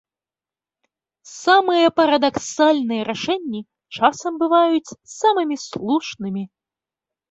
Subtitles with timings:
[1.45, 3.61] Самыя парадаксальныя рашэнні
[3.99, 4.85] часам бываюць
[5.19, 6.43] самымі слушнымі.